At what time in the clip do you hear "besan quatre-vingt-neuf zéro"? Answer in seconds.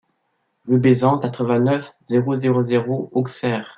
0.79-2.33